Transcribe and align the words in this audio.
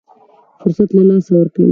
فرصت 0.59 0.89
له 0.95 1.03
لاسه 1.09 1.31
ورکوي. 1.37 1.69